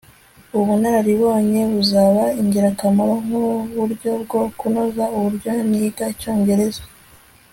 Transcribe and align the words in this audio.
Ubunararibonye 0.59 1.61
buzaba 1.73 2.23
ingirakamaro 2.41 3.13
nkuburyo 3.25 4.11
bwo 4.23 4.41
kunoza 4.57 5.03
uburyo 5.17 5.51
niga 5.69 6.03
icyongereza 6.13 6.83